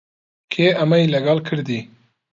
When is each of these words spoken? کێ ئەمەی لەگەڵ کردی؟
کێ 0.53 0.67
ئەمەی 0.77 1.11
لەگەڵ 1.13 1.37
کردی؟ 1.47 1.79